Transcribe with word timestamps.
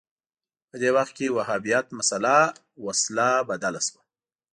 په 0.69 0.75
دې 0.81 0.89
وخت 0.97 1.13
کې 1.17 1.33
وهابیت 1.37 1.87
مسأله 1.97 2.37
وسله 2.85 3.27
بدله 3.49 3.81
شوه 3.87 4.01